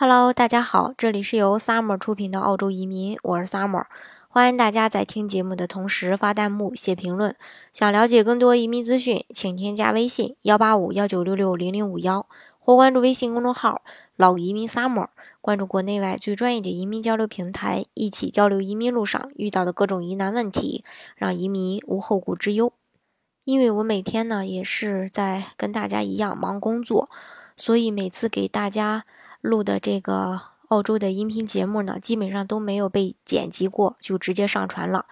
[0.00, 3.86] Hello，大家好，这里是由 Summer 出品的澳洲移民，我是 Summer，
[4.28, 7.34] 欢迎大家在听节目的同时发弹幕、写评论。
[7.72, 12.28] 想了解更多移民资讯，请添加微信幺八五幺九六六零零五幺，
[12.60, 13.82] 或关注微信公众号
[14.14, 15.08] “老移民 Summer”，
[15.40, 20.84] 关注国内外最专业的移民交流平台，一起交流移民路上遇到的各种疑难问题，
[21.16, 22.72] 让移民无后顾之忧。
[23.44, 27.10] 因为我每天呢也是在跟大家一样忙工作，
[27.56, 29.02] 所以每次给大家。
[29.40, 35.06] 录的这个澳洲的音频节目呢，基本上都没有被剪辑过，就直接上传了。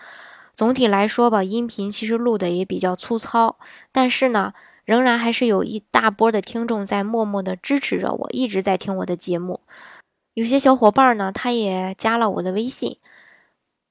[0.53, 3.59] 总体来说吧，音频其实录的也比较粗糙，
[3.93, 4.53] 但是呢，
[4.85, 9.61] 仍然还是有一大波的听众在默默的支持着我，一直在听我的节目。
[10.35, 12.99] 有些小伙伴呢，他也加了我的微信，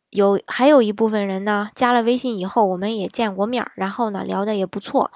[0.09, 5.11] 有还有一部分人呢，加了微信以后，我们也见过面，然后呢，聊的也不错。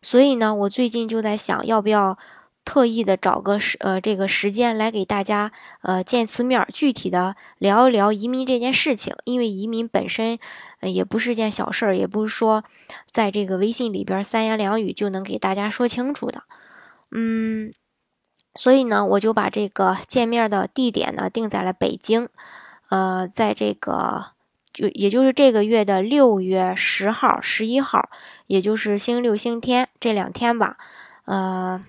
[0.00, 2.16] 所以呢，我最近就在想，要不要。
[2.64, 5.50] 特意的找个时呃这个时间来给大家
[5.82, 9.14] 呃见次面，具体的聊一聊移民这件事情。
[9.24, 10.38] 因为移民本身
[10.82, 12.62] 也不是件小事儿，也不是说
[13.10, 16.44] 在这个微信里边三言两语就能给大家说清楚的。
[17.10, 17.72] 嗯，
[18.54, 22.28] 所以呢，我就把这个见面的地点呢定在了北京，
[22.90, 24.26] 呃，在这个
[24.72, 28.08] 就也就是这个月的六月十号、十一号，
[28.46, 30.76] 也就是星六、星天这两天吧，
[31.24, 31.82] 呃。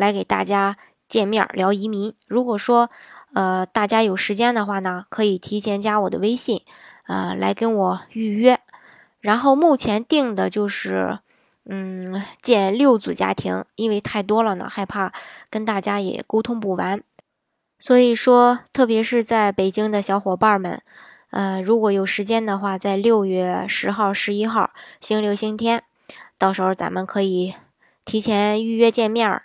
[0.00, 2.14] 来给大家见面聊移民。
[2.26, 2.88] 如果说，
[3.34, 6.62] 呃，大家有时间的话呢，可以提前加我的微信，
[7.06, 8.58] 呃，来跟我预约。
[9.20, 11.18] 然后目前定的就是，
[11.66, 15.12] 嗯，见六组家庭，因为太多了呢，害怕
[15.50, 17.02] 跟大家也沟通不完。
[17.78, 20.80] 所以说，特别是在北京的小伙伴们，
[21.30, 24.70] 呃，如果有时间的话，在六月十号、十一号，
[25.00, 25.84] 星期六、星期天，
[26.38, 27.54] 到时候咱们可以
[28.06, 29.44] 提前预约见面儿。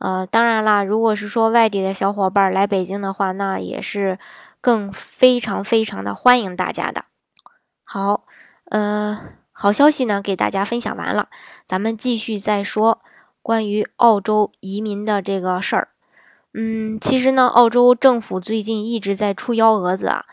[0.00, 4.18] 呃，当然啦，如果是说外地的小伙伴来北京的话，那也是
[4.60, 7.04] 更非常非常的欢迎大家的。
[7.84, 8.24] 好，
[8.70, 9.20] 呃，
[9.52, 11.28] 好消息呢，给大家分享完了，
[11.66, 13.00] 咱们继续再说
[13.42, 15.88] 关于澳洲移民的这个事儿。
[16.54, 20.24] 嗯，其实呢，澳洲政府最近一直在出幺蛾子啊，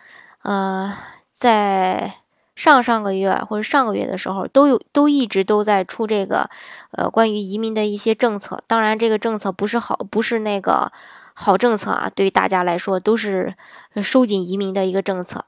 [0.43, 0.97] 呃，
[1.33, 2.15] 在。
[2.57, 6.49] 上上个月或者上个月的时候，都有都一直都在出这个，
[6.89, 8.63] 呃，关于移民的一些政策。
[8.65, 10.91] 当然，这个政策不是好，不是那个
[11.35, 13.53] 好政策啊，对于大家来说都是
[14.01, 15.45] 收紧移民的一个政策。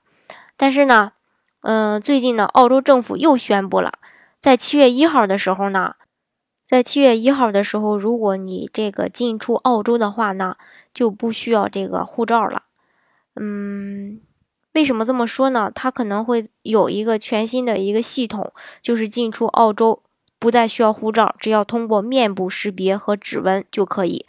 [0.56, 1.14] 但是呢，
[1.62, 3.94] 嗯，最近呢，澳洲政府又宣布了，
[4.40, 5.96] 在七月一号的时候呢，
[6.64, 10.58] 在七月一号的时候，如果你这个进出澳洲的话呢，
[10.94, 12.62] 就不需要这个护照了。
[13.36, 14.22] 嗯。
[14.80, 15.70] 为什么这么说呢？
[15.76, 18.50] 它可能会有一个全新的一个系统，
[18.82, 20.02] 就是进出澳洲
[20.40, 24.26] 不再需要护照，只要通过面部识别和指纹就可以。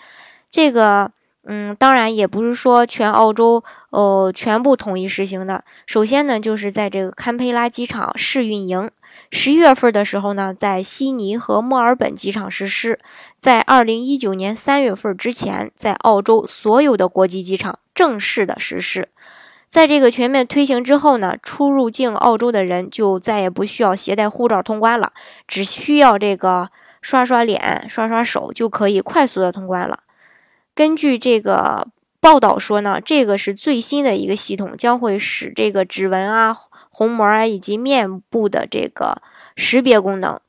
[0.50, 1.09] 这个，
[1.44, 5.62] 嗯，当然也不是说全澳洲呃全部统一实行的。
[5.87, 8.91] 首先呢，就是在这个堪培拉机场试运营，
[9.31, 12.99] 十一月份的时候呢，在悉尼和墨尔本机场实施，
[13.38, 19.11] 在二零一九年三月份之前，在澳洲所有的国际机场正式的实施。
[19.70, 25.12] 在这个全面推行之后呢，出入境澳洲的人就再也不需要携带护照通关了，
[25.47, 26.70] 只需要这个
[27.00, 30.00] 刷刷脸、刷刷手就可以快速的通关了。
[30.75, 31.86] 根据这个
[32.19, 36.52] 报道说呢，这个是最新的一个系统，将会使这个指纹啊、
[36.91, 39.22] 虹膜啊以及面部的这个
[39.54, 40.41] 识别功能，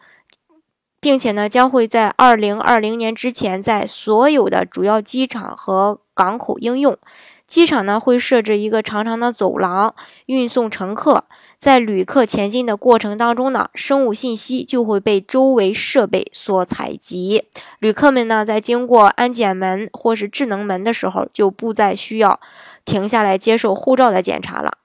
[1.00, 6.98] 并且呢，将会在二零二零年之前在所有的主要机场和港口应用。
[7.46, 9.94] 机场呢会设置一个长长的走廊，
[10.28, 11.26] 运送乘客。
[11.58, 17.44] 在旅客前进的过程当中呢，生物信息就会被周围设备所采集。
[17.80, 22.40] 旅客们呢在经过安检门或是智能门的时候，就不再需要
[22.86, 24.78] 停下来接受护照的检查了。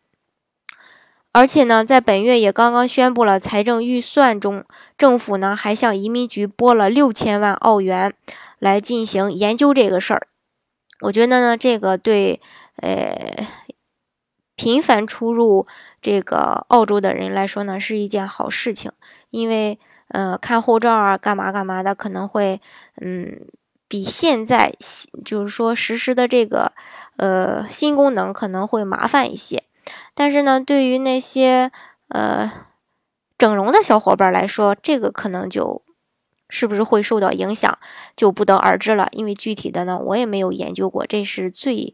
[1.31, 4.65] 而且呢，在本月也刚刚宣布了财政预算中，
[4.99, 8.13] 政府呢还向移民局拨了六千万澳元
[8.59, 10.27] 来进行研究这个事儿。
[11.01, 12.41] 我觉得呢，这个对
[12.77, 13.47] 呃
[14.55, 15.67] 频繁出入
[16.01, 18.91] 这个澳洲的人来说呢，是一件好事情，
[19.31, 19.79] 因为
[20.09, 22.61] 呃看护照啊，干嘛干嘛的，可能会
[23.01, 23.47] 嗯
[23.87, 24.75] 比现在
[25.25, 26.73] 就是说实施的这个
[27.19, 29.65] 呃新功能可能会麻烦一些，
[30.15, 31.71] 但是呢，对于那些
[32.09, 32.51] 呃
[33.37, 35.83] 整容的小伙伴来说，这个可能就
[36.49, 37.79] 是不是会受到影响，
[38.17, 39.09] 就不得而知了。
[39.13, 41.07] 因为具体的呢，我也没有研究过。
[41.07, 41.93] 这是最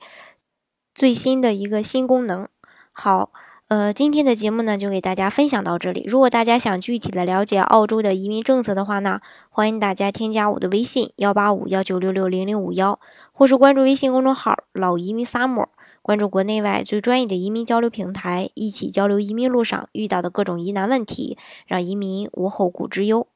[0.95, 2.47] 最新的一个新功能。
[2.93, 3.33] 好，
[3.69, 6.05] 呃，今天的节目呢，就给大家分享到这里。
[6.07, 13.01] 如果大家想具体的了解澳洲的移民政策的话呢，欢迎大家添加我的微信幺八五幺九六六零零五幺，
[13.33, 15.69] 或是关注微信公众号“老移民 summer”，
[16.03, 23.27] 关注国内外最专业的移民交流平台，一起交流移民路上遇到的各种疑难问题，让移民无后顾之忧。